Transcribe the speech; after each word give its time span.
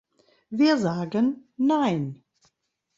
Wir 0.49 0.79
sagen: 0.79 1.47
Nein. 1.57 2.23